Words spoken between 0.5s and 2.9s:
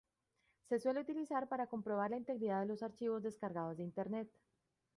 Se suele utilizar para comprobar la integridad de los